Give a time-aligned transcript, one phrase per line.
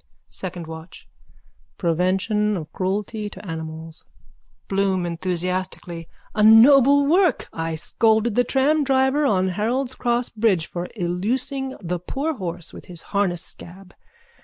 [0.32, 1.08] _SECOND WATCH:
[1.76, 4.04] Prevention of cruelty to animals.
[4.68, 7.48] BLOOM: A noble work!
[7.52, 13.02] I scolded that tramdriver on Harold's cross bridge for illusing the poor horse with his
[13.10, 13.92] harness scab.